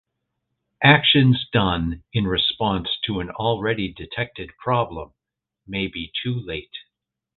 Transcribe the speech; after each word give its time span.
Actions 0.81 1.47
done 1.53 2.03
in 2.11 2.25
response 2.25 2.89
to 3.05 3.19
an 3.19 3.29
already 3.29 3.93
detected 3.93 4.49
problem 4.57 5.13
may 5.67 5.85
be 5.85 6.11
too 6.23 6.33
late. 6.39 6.75